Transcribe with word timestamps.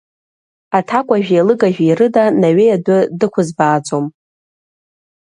Аҭакуажәи 0.77 1.41
алыгажәи 1.41 1.97
рыда 1.99 2.23
Наҩеи 2.41 2.75
адәы 2.75 2.97
дықузбааӡом. 3.19 4.05